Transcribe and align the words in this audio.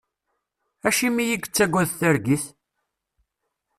Acimi 0.87 1.21
i 1.23 1.29
yettaggad 1.29 1.89
targit? 1.99 2.45